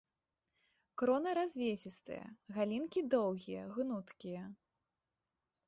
Крона 1.01 1.33
развесістая, 1.39 2.25
галінкі 2.57 3.05
доўгія, 3.17 3.63
гнуткія. 3.77 4.43